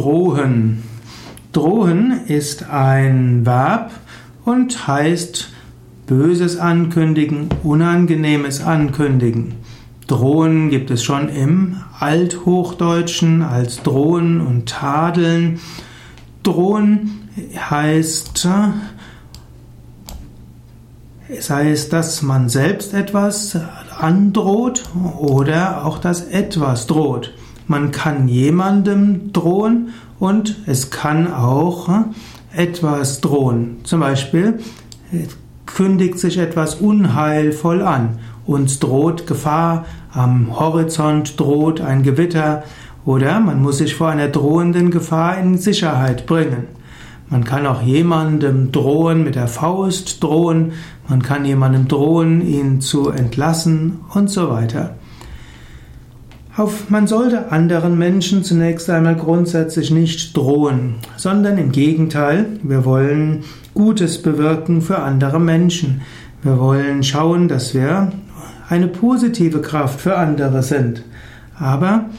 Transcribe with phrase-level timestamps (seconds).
[0.00, 0.82] Drohen.
[1.52, 3.90] Drohen ist ein Verb
[4.46, 5.52] und heißt
[6.06, 9.56] Böses ankündigen, Unangenehmes ankündigen.
[10.06, 15.60] Drohen gibt es schon im Althochdeutschen als drohen und tadeln.
[16.44, 18.48] Drohen heißt,
[21.28, 23.54] es heißt, dass man selbst etwas
[23.98, 24.84] androht
[25.18, 27.34] oder auch, dass etwas droht.
[27.70, 32.06] Man kann jemandem drohen und es kann auch hm,
[32.52, 33.76] etwas drohen.
[33.84, 34.58] Zum Beispiel
[35.66, 38.18] kündigt sich etwas unheilvoll an.
[38.44, 42.64] Uns droht Gefahr, am Horizont droht ein Gewitter
[43.04, 46.64] oder man muss sich vor einer drohenden Gefahr in Sicherheit bringen.
[47.28, 50.72] Man kann auch jemandem drohen, mit der Faust drohen,
[51.08, 54.96] man kann jemandem drohen, ihn zu entlassen und so weiter.
[56.60, 63.44] Auf, man sollte anderen Menschen zunächst einmal grundsätzlich nicht drohen, sondern im Gegenteil, wir wollen
[63.72, 66.02] Gutes bewirken für andere Menschen.
[66.42, 68.12] Wir wollen schauen, dass wir
[68.68, 71.02] eine positive Kraft für andere sind.
[71.58, 72.10] Aber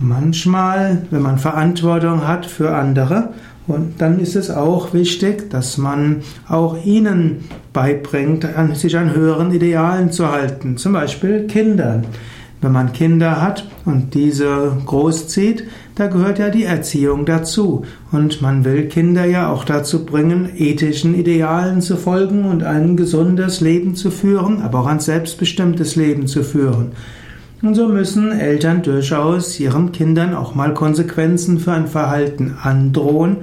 [0.00, 3.28] manchmal, wenn man Verantwortung hat für andere,
[3.68, 10.10] und dann ist es auch wichtig, dass man auch ihnen beibringt, sich an höheren Idealen
[10.10, 12.06] zu halten, zum Beispiel Kindern.
[12.64, 15.64] Wenn man Kinder hat und diese großzieht,
[15.96, 17.84] da gehört ja die Erziehung dazu.
[18.10, 23.60] Und man will Kinder ja auch dazu bringen, ethischen Idealen zu folgen und ein gesundes
[23.60, 26.92] Leben zu führen, aber auch ein selbstbestimmtes Leben zu führen.
[27.60, 33.36] Und so müssen Eltern durchaus ihren Kindern auch mal Konsequenzen für ein Verhalten androhen.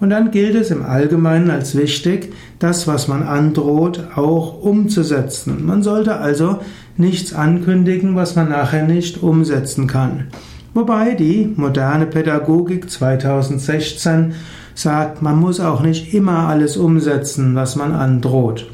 [0.00, 5.64] Und dann gilt es im Allgemeinen als wichtig, das, was man androht, auch umzusetzen.
[5.66, 6.60] Man sollte also
[6.96, 10.28] nichts ankündigen, was man nachher nicht umsetzen kann.
[10.72, 14.32] Wobei die moderne Pädagogik 2016
[14.74, 18.70] sagt, man muss auch nicht immer alles umsetzen, was man androht.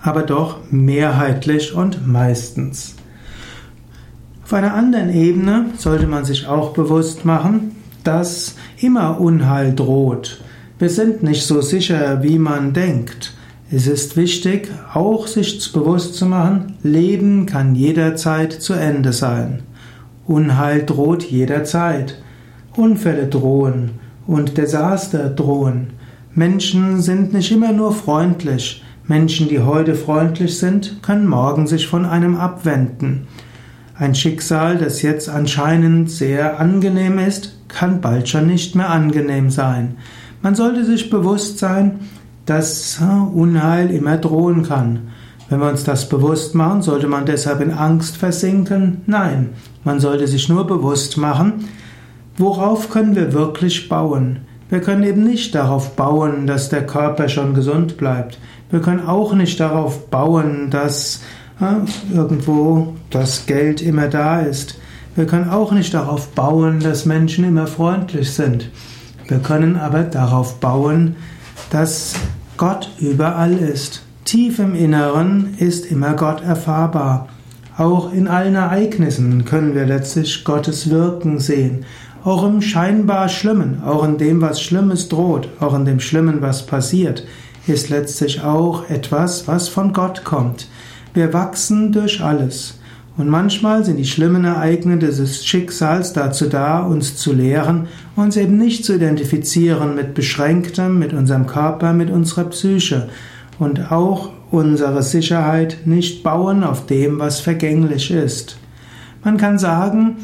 [0.00, 2.94] Aber doch mehrheitlich und meistens.
[4.44, 7.72] Auf einer anderen Ebene sollte man sich auch bewusst machen,
[8.04, 10.40] dass immer Unheil droht.
[10.78, 13.34] Wir sind nicht so sicher, wie man denkt.
[13.70, 19.62] Es ist wichtig, auch sich bewusst zu machen, Leben kann jederzeit zu Ende sein.
[20.26, 22.22] Unheil droht jederzeit.
[22.76, 23.90] Unfälle drohen
[24.26, 25.88] und Desaster drohen.
[26.34, 28.82] Menschen sind nicht immer nur freundlich.
[29.06, 33.26] Menschen, die heute freundlich sind, können morgen sich von einem abwenden.
[33.96, 39.96] Ein Schicksal, das jetzt anscheinend sehr angenehm ist, kann bald schon nicht mehr angenehm sein.
[40.42, 42.00] Man sollte sich bewusst sein,
[42.44, 43.00] dass
[43.32, 45.10] Unheil immer drohen kann.
[45.48, 49.02] Wenn wir uns das bewusst machen, sollte man deshalb in Angst versinken?
[49.06, 49.50] Nein,
[49.84, 51.68] man sollte sich nur bewusst machen,
[52.36, 54.40] worauf können wir wirklich bauen.
[54.70, 58.38] Wir können eben nicht darauf bauen, dass der Körper schon gesund bleibt.
[58.70, 61.20] Wir können auch nicht darauf bauen, dass
[62.12, 64.78] irgendwo das Geld immer da ist.
[65.14, 68.70] Wir können auch nicht darauf bauen, dass Menschen immer freundlich sind.
[69.28, 71.16] Wir können aber darauf bauen,
[71.70, 72.14] dass
[72.56, 74.02] Gott überall ist.
[74.24, 77.28] Tief im Inneren ist immer Gott erfahrbar.
[77.76, 81.84] Auch in allen Ereignissen können wir letztlich Gottes Wirken sehen.
[82.24, 86.66] Auch im scheinbar Schlimmen, auch in dem, was Schlimmes droht, auch in dem Schlimmen, was
[86.66, 87.26] passiert,
[87.66, 90.68] ist letztlich auch etwas, was von Gott kommt.
[91.14, 92.80] Wir wachsen durch alles.
[93.16, 97.86] Und manchmal sind die schlimmen Ereignisse des Schicksals dazu da, uns zu lehren,
[98.16, 103.08] uns eben nicht zu identifizieren mit Beschränktem, mit unserem Körper, mit unserer Psyche
[103.60, 108.58] und auch unsere Sicherheit nicht bauen auf dem, was vergänglich ist.
[109.22, 110.16] Man kann sagen,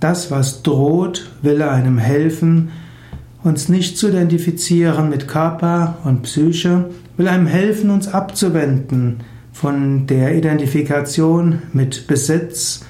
[0.00, 2.68] das, was droht, will einem helfen,
[3.42, 9.20] uns nicht zu identifizieren mit Körper und Psyche, will einem helfen, uns abzuwenden
[9.56, 12.84] von der Identifikation mit Besitz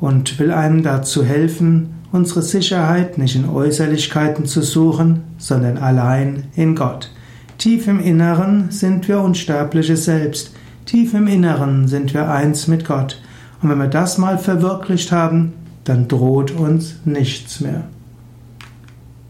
[0.00, 6.76] und will einem dazu helfen, unsere Sicherheit nicht in Äußerlichkeiten zu suchen, sondern allein in
[6.76, 7.10] Gott.
[7.56, 10.54] Tief im Inneren sind wir unsterbliche Selbst.
[10.84, 13.22] Tief im Inneren sind wir eins mit Gott.
[13.62, 15.54] Und wenn wir das mal verwirklicht haben,
[15.84, 17.84] dann droht uns nichts mehr.